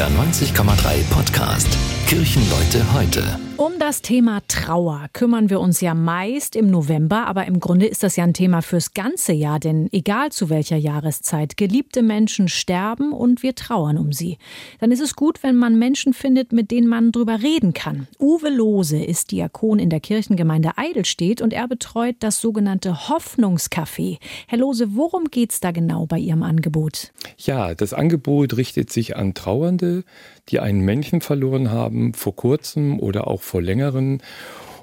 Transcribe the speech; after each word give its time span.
NDR 0.00 0.08
90,3 0.08 1.04
Podcast 1.10 1.68
Kirchenleute 2.06 2.82
heute. 2.94 3.49
Um 3.60 3.78
das 3.78 4.00
Thema 4.00 4.40
Trauer 4.48 5.08
kümmern 5.12 5.50
wir 5.50 5.60
uns 5.60 5.82
ja 5.82 5.92
meist 5.92 6.56
im 6.56 6.70
November, 6.70 7.26
aber 7.26 7.44
im 7.44 7.60
Grunde 7.60 7.84
ist 7.84 8.02
das 8.02 8.16
ja 8.16 8.24
ein 8.24 8.32
Thema 8.32 8.62
fürs 8.62 8.94
ganze 8.94 9.34
Jahr, 9.34 9.60
denn 9.60 9.90
egal 9.92 10.32
zu 10.32 10.48
welcher 10.48 10.78
Jahreszeit, 10.78 11.58
geliebte 11.58 12.00
Menschen 12.00 12.48
sterben 12.48 13.12
und 13.12 13.42
wir 13.42 13.54
trauern 13.54 13.98
um 13.98 14.14
sie. 14.14 14.38
Dann 14.78 14.92
ist 14.92 15.02
es 15.02 15.14
gut, 15.14 15.42
wenn 15.42 15.56
man 15.56 15.78
Menschen 15.78 16.14
findet, 16.14 16.54
mit 16.54 16.70
denen 16.70 16.88
man 16.88 17.12
drüber 17.12 17.42
reden 17.42 17.74
kann. 17.74 18.08
Uwe 18.18 18.48
Lose 18.48 18.96
ist 18.96 19.30
Diakon 19.30 19.78
in 19.78 19.90
der 19.90 20.00
Kirchengemeinde 20.00 20.78
Eidelstedt 20.78 21.42
und 21.42 21.52
er 21.52 21.68
betreut 21.68 22.16
das 22.20 22.40
sogenannte 22.40 23.10
Hoffnungscafé. 23.10 24.16
Herr 24.46 24.58
Lose, 24.58 24.96
worum 24.96 25.26
geht 25.26 25.52
es 25.52 25.60
da 25.60 25.70
genau 25.70 26.06
bei 26.06 26.18
Ihrem 26.18 26.44
Angebot? 26.44 27.12
Ja, 27.36 27.74
das 27.74 27.92
Angebot 27.92 28.56
richtet 28.56 28.90
sich 28.90 29.16
an 29.16 29.34
Trauernde, 29.34 30.04
die 30.48 30.60
einen 30.60 30.80
Menschen 30.80 31.20
verloren 31.20 31.70
haben, 31.70 32.14
vor 32.14 32.34
kurzem 32.34 32.98
oder 32.98 33.28
auch 33.28 33.49
vor 33.50 33.60
längeren. 33.60 34.22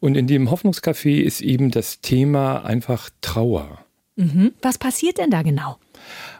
Und 0.00 0.16
in 0.16 0.26
dem 0.26 0.50
Hoffnungscafé 0.50 1.20
ist 1.20 1.40
eben 1.40 1.70
das 1.70 2.00
Thema 2.00 2.64
einfach 2.64 3.10
Trauer. 3.20 3.84
Mhm. 4.16 4.52
Was 4.62 4.78
passiert 4.78 5.18
denn 5.18 5.30
da 5.30 5.42
genau? 5.42 5.76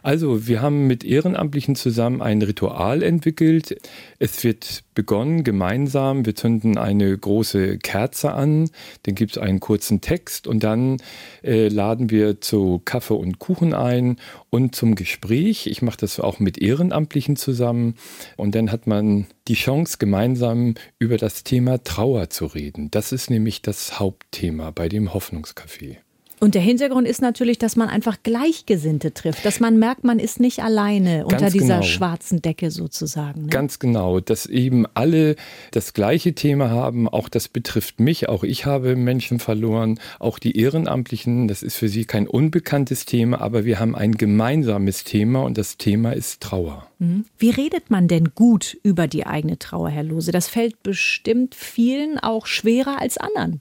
Also, 0.03 0.47
wir 0.47 0.61
haben 0.63 0.87
mit 0.87 1.05
Ehrenamtlichen 1.05 1.77
zusammen 1.77 2.23
ein 2.23 2.43
Ritual 2.43 3.03
entwickelt. 3.03 3.81
Es 4.19 4.43
wird 4.45 4.85
begonnen 4.95 5.45
gemeinsam. 5.45 6.27
Wir 6.27 6.35
zünden 6.35 6.77
eine 6.77 7.17
große 7.17 7.79
Kerze 7.79 8.33
an, 8.33 8.71
dann 9.05 9.15
gibt 9.15 9.33
es 9.33 9.39
einen 9.39 9.61
kurzen 9.61 10.01
Text 10.01 10.47
und 10.47 10.63
dann 10.63 10.99
äh, 11.43 11.69
laden 11.69 12.11
wir 12.11 12.41
zu 12.41 12.81
Kaffee 12.85 13.15
und 13.15 13.39
Kuchen 13.39 13.75
ein 13.75 14.17
und 14.51 14.75
zum 14.75 14.95
Gespräch. 14.95 15.67
Ich 15.67 15.83
mache 15.83 15.99
das 15.99 16.21
auch 16.21 16.41
mit 16.41 16.59
Ehrenamtlichen 16.59 17.37
zusammen 17.37 17.95
und 18.37 18.55
dann 18.55 18.71
hat 18.71 18.87
man 18.87 19.27
die 19.49 19.55
Chance, 19.55 19.97
gemeinsam 19.99 20.75
über 20.99 21.17
das 21.17 21.45
Thema 21.45 21.83
Trauer 21.83 22.31
zu 22.31 22.47
reden. 22.47 22.91
Das 22.91 23.13
ist 23.13 23.31
nämlich 23.31 23.63
das 23.63 23.99
Hauptthema 23.99 24.71
bei 24.71 24.89
dem 24.89 25.13
Hoffnungscafé. 25.13 25.97
Und 26.43 26.57
der 26.57 26.63
Hintergrund 26.63 27.07
ist 27.07 27.23
natürlich, 27.23 27.59
dass 27.59 27.77
man 27.77 27.89
einfach 27.89 28.17
Gleichgesinnte 28.25 29.15
trifft, 29.15 29.45
dass 29.45 29.61
man 29.61 29.79
merkt, 29.79 30.03
man 30.03 30.19
ist 30.19 30.41
nicht 30.41 30.59
alleine 30.59 31.19
Ganz 31.21 31.33
unter 31.35 31.51
dieser 31.51 31.75
genau. 31.77 31.83
schwarzen 31.83 32.43
Decke 32.43 32.73
sozusagen. 32.73 33.43
Ne? 33.43 33.47
Ganz 33.47 33.79
genau, 33.79 34.19
dass 34.19 34.47
eben 34.47 34.85
alle 34.95 35.37
das 35.71 35.93
gleiche 35.93 36.35
Thema 36.35 36.69
haben. 36.69 37.09
Auch 37.09 37.29
das 37.29 37.47
betrifft 37.47 38.01
mich. 38.01 38.29
Auch 38.29 38.43
ich 38.43 38.67
habe 38.67 38.97
Menschen 38.97 39.39
verloren. 39.39 40.01
Auch 40.19 40.41
die 40.41 40.57
Ehrenamtlichen. 40.57 41.47
Das 41.47 41.63
ist 41.63 41.77
für 41.77 41.89
sie 41.89 42.07
kein 42.07 42.27
unbekanntes 42.27 43.05
Thema, 43.05 43.41
aber 43.41 43.65
wir 43.65 43.79
haben 43.79 43.95
ein 43.95 44.11
gemeinsames 44.11 45.05
Thema 45.05 45.45
und 45.45 45.57
das 45.57 45.77
Thema 45.77 46.11
ist 46.11 46.41
Trauer. 46.41 46.89
Mhm. 46.99 47.25
Wie 47.39 47.51
redet 47.51 47.89
man 47.89 48.09
denn 48.09 48.35
gut 48.35 48.77
über 48.83 49.07
die 49.07 49.29
eigene 49.29 49.61
Trauer, 49.61 49.91
Herr 49.91 50.03
Lose? 50.03 50.33
Das 50.33 50.49
fällt 50.49 50.83
bestimmt 50.83 51.55
vielen 51.55 52.19
auch 52.19 52.47
schwerer 52.47 53.01
als 53.01 53.17
anderen. 53.17 53.61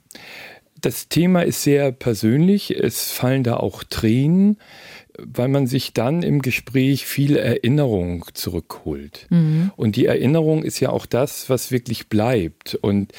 Das 0.82 1.08
Thema 1.08 1.44
ist 1.44 1.64
sehr 1.64 1.92
persönlich. 1.92 2.72
Es 2.72 3.12
fallen 3.12 3.44
da 3.44 3.58
auch 3.58 3.84
Tränen, 3.84 4.58
weil 5.18 5.48
man 5.48 5.68
sich 5.68 5.94
dann 5.94 6.24
im 6.24 6.42
Gespräch 6.42 7.06
viel 7.06 7.36
Erinnerung 7.36 8.26
zurückholt. 8.34 9.28
Mhm. 9.30 9.72
Und 9.76 9.96
die 9.96 10.06
Erinnerung 10.06 10.64
ist 10.64 10.80
ja 10.80 10.90
auch 10.90 11.06
das, 11.06 11.50
was 11.50 11.72
wirklich 11.72 12.10
bleibt. 12.10 12.76
Und 12.76 13.14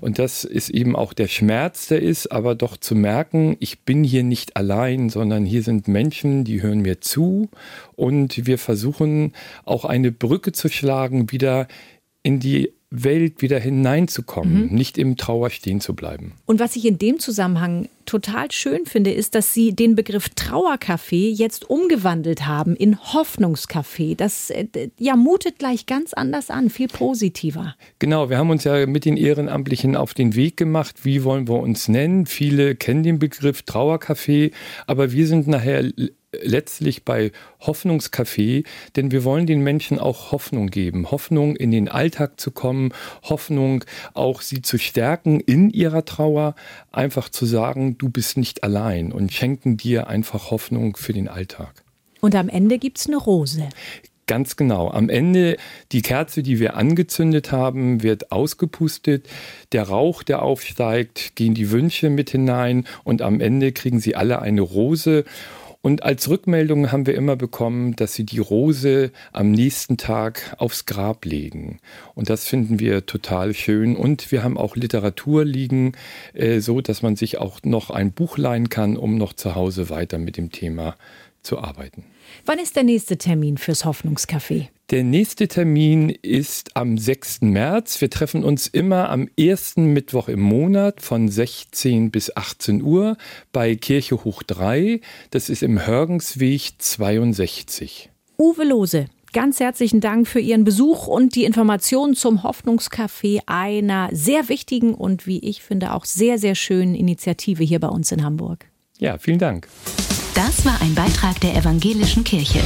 und 0.00 0.18
das 0.18 0.44
ist 0.44 0.70
eben 0.70 0.94
auch 0.94 1.12
der 1.12 1.26
Schmerz, 1.26 1.88
der 1.88 2.00
ist, 2.00 2.30
aber 2.30 2.54
doch 2.54 2.76
zu 2.76 2.94
merken, 2.94 3.56
ich 3.58 3.80
bin 3.80 4.04
hier 4.04 4.22
nicht 4.22 4.56
allein, 4.56 5.10
sondern 5.10 5.44
hier 5.44 5.62
sind 5.62 5.88
Menschen, 5.88 6.44
die 6.44 6.62
hören 6.62 6.80
mir 6.80 7.00
zu 7.00 7.48
und 7.96 8.46
wir 8.46 8.58
versuchen 8.58 9.32
auch 9.64 9.84
eine 9.84 10.12
Brücke 10.12 10.52
zu 10.52 10.68
schlagen, 10.68 11.32
wieder 11.32 11.66
in 12.22 12.38
die 12.38 12.72
Welt 12.90 13.42
wieder 13.42 13.58
hineinzukommen, 13.58 14.68
mhm. 14.68 14.74
nicht 14.74 14.96
im 14.96 15.16
Trauer 15.16 15.50
stehen 15.50 15.80
zu 15.80 15.94
bleiben. 15.94 16.32
Und 16.46 16.58
was 16.58 16.74
ich 16.74 16.86
in 16.86 16.96
dem 16.96 17.18
Zusammenhang 17.18 17.88
total 18.06 18.50
schön 18.50 18.86
finde, 18.86 19.12
ist, 19.12 19.34
dass 19.34 19.52
Sie 19.52 19.74
den 19.74 19.94
Begriff 19.94 20.30
Trauercafé 20.34 21.30
jetzt 21.30 21.68
umgewandelt 21.68 22.46
haben 22.46 22.74
in 22.74 22.96
Hoffnungscafé. 22.96 24.16
Das 24.16 24.48
äh, 24.48 24.66
ja 24.98 25.16
mutet 25.16 25.58
gleich 25.58 25.84
ganz 25.84 26.14
anders 26.14 26.48
an, 26.48 26.70
viel 26.70 26.88
positiver. 26.88 27.74
Genau, 27.98 28.30
wir 28.30 28.38
haben 28.38 28.48
uns 28.48 28.64
ja 28.64 28.86
mit 28.86 29.04
den 29.04 29.18
Ehrenamtlichen 29.18 29.94
auf 29.94 30.14
den 30.14 30.34
Weg 30.34 30.56
gemacht. 30.56 31.04
Wie 31.04 31.24
wollen 31.24 31.46
wir 31.46 31.60
uns 31.60 31.88
nennen? 31.88 32.24
Viele 32.24 32.74
kennen 32.74 33.02
den 33.02 33.18
Begriff 33.18 33.64
Trauercafé, 33.66 34.52
aber 34.86 35.12
wir 35.12 35.26
sind 35.26 35.46
nachher 35.46 35.92
letztlich 36.32 37.04
bei 37.04 37.32
Hoffnungscafé, 37.60 38.64
denn 38.96 39.10
wir 39.10 39.24
wollen 39.24 39.46
den 39.46 39.62
Menschen 39.62 39.98
auch 39.98 40.32
Hoffnung 40.32 40.68
geben, 40.68 41.10
Hoffnung 41.10 41.56
in 41.56 41.70
den 41.70 41.88
Alltag 41.88 42.38
zu 42.38 42.50
kommen, 42.50 42.92
Hoffnung 43.22 43.84
auch 44.14 44.42
sie 44.42 44.60
zu 44.62 44.78
stärken 44.78 45.40
in 45.40 45.70
ihrer 45.70 46.04
Trauer, 46.04 46.54
einfach 46.92 47.28
zu 47.28 47.46
sagen, 47.46 47.96
du 47.98 48.10
bist 48.10 48.36
nicht 48.36 48.62
allein 48.62 49.12
und 49.12 49.32
schenken 49.32 49.76
dir 49.76 50.08
einfach 50.08 50.50
Hoffnung 50.50 50.96
für 50.96 51.12
den 51.12 51.28
Alltag. 51.28 51.84
Und 52.20 52.34
am 52.34 52.48
Ende 52.48 52.78
gibt 52.78 52.98
es 52.98 53.06
eine 53.06 53.16
Rose. 53.16 53.68
Ganz 54.26 54.56
genau. 54.56 54.90
Am 54.90 55.08
Ende, 55.08 55.56
die 55.90 56.02
Kerze, 56.02 56.42
die 56.42 56.60
wir 56.60 56.76
angezündet 56.76 57.50
haben, 57.50 58.02
wird 58.02 58.30
ausgepustet. 58.30 59.26
Der 59.72 59.84
Rauch, 59.84 60.22
der 60.22 60.42
aufsteigt, 60.42 61.34
gehen 61.34 61.54
die 61.54 61.70
Wünsche 61.70 62.10
mit 62.10 62.28
hinein 62.28 62.86
und 63.04 63.22
am 63.22 63.40
Ende 63.40 63.72
kriegen 63.72 64.00
sie 64.00 64.16
alle 64.16 64.42
eine 64.42 64.60
Rose. 64.60 65.24
Und 65.88 66.02
als 66.02 66.28
Rückmeldung 66.28 66.92
haben 66.92 67.06
wir 67.06 67.14
immer 67.14 67.34
bekommen, 67.34 67.96
dass 67.96 68.12
sie 68.12 68.24
die 68.24 68.40
Rose 68.40 69.10
am 69.32 69.52
nächsten 69.52 69.96
Tag 69.96 70.54
aufs 70.58 70.84
Grab 70.84 71.24
legen. 71.24 71.78
Und 72.14 72.28
das 72.28 72.44
finden 72.44 72.78
wir 72.78 73.06
total 73.06 73.54
schön. 73.54 73.96
Und 73.96 74.30
wir 74.30 74.44
haben 74.44 74.58
auch 74.58 74.76
Literatur 74.76 75.46
liegen, 75.46 75.92
äh, 76.34 76.60
so 76.60 76.82
dass 76.82 77.00
man 77.00 77.16
sich 77.16 77.38
auch 77.38 77.60
noch 77.62 77.88
ein 77.88 78.12
Buch 78.12 78.36
leihen 78.36 78.68
kann, 78.68 78.98
um 78.98 79.16
noch 79.16 79.32
zu 79.32 79.54
Hause 79.54 79.88
weiter 79.88 80.18
mit 80.18 80.36
dem 80.36 80.52
Thema 80.52 80.94
zu 81.42 81.58
arbeiten. 81.58 82.04
Wann 82.44 82.58
ist 82.58 82.76
der 82.76 82.84
nächste 82.84 83.18
Termin 83.18 83.58
fürs 83.58 83.84
Hoffnungscafé? 83.84 84.68
Der 84.90 85.04
nächste 85.04 85.48
Termin 85.48 86.10
ist 86.10 86.76
am 86.76 86.96
6. 86.96 87.42
März. 87.42 88.00
Wir 88.00 88.10
treffen 88.10 88.44
uns 88.44 88.66
immer 88.66 89.10
am 89.10 89.28
ersten 89.38 89.92
Mittwoch 89.92 90.28
im 90.28 90.40
Monat 90.40 91.02
von 91.02 91.28
16 91.28 92.10
bis 92.10 92.34
18 92.34 92.82
Uhr 92.82 93.16
bei 93.52 93.76
Kirche 93.76 94.24
Hoch 94.24 94.42
3. 94.42 95.00
Das 95.30 95.50
ist 95.50 95.62
im 95.62 95.86
Hörgensweg 95.86 96.72
62. 96.78 98.10
Uwe 98.38 98.64
Lose, 98.64 99.06
Ganz 99.34 99.60
herzlichen 99.60 100.00
Dank 100.00 100.26
für 100.26 100.40
Ihren 100.40 100.64
Besuch 100.64 101.06
und 101.06 101.34
die 101.34 101.44
Informationen 101.44 102.14
zum 102.14 102.44
Hoffnungscafé, 102.44 103.40
einer 103.46 104.08
sehr 104.10 104.48
wichtigen 104.48 104.94
und 104.94 105.26
wie 105.26 105.38
ich 105.40 105.62
finde 105.62 105.92
auch 105.92 106.06
sehr, 106.06 106.38
sehr 106.38 106.54
schönen 106.54 106.94
Initiative 106.94 107.62
hier 107.62 107.78
bei 107.78 107.88
uns 107.88 108.10
in 108.10 108.24
Hamburg. 108.24 108.64
Ja, 108.98 109.18
vielen 109.18 109.38
Dank. 109.38 109.68
Das 110.38 110.64
war 110.64 110.80
ein 110.80 110.94
Beitrag 110.94 111.40
der 111.40 111.56
Evangelischen 111.56 112.22
Kirche. 112.22 112.60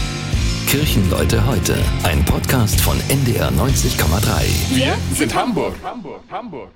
Kirchenleute 0.66 1.46
heute, 1.46 1.74
ein 2.02 2.22
Podcast 2.22 2.78
von 2.82 3.00
NDR 3.08 3.50
90,3. 3.50 4.76
Wir 4.76 4.94
sind 5.14 5.34
Hamburg. 5.34 5.74
Hamburg, 5.82 6.20
Hamburg. 6.30 6.68